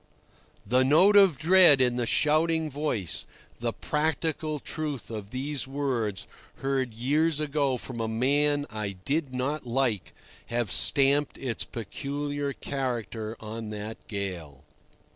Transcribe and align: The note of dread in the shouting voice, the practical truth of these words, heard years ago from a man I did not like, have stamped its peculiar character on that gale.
The 0.65 0.83
note 0.83 1.15
of 1.15 1.37
dread 1.37 1.79
in 1.79 1.95
the 1.95 2.07
shouting 2.07 2.71
voice, 2.71 3.27
the 3.59 3.71
practical 3.71 4.59
truth 4.59 5.11
of 5.11 5.29
these 5.29 5.67
words, 5.67 6.25
heard 6.55 6.95
years 6.95 7.39
ago 7.39 7.77
from 7.77 7.99
a 8.01 8.07
man 8.07 8.65
I 8.71 8.93
did 8.93 9.31
not 9.31 9.67
like, 9.67 10.15
have 10.47 10.71
stamped 10.71 11.37
its 11.37 11.63
peculiar 11.63 12.51
character 12.51 13.37
on 13.39 13.69
that 13.69 13.97
gale. 14.07 14.63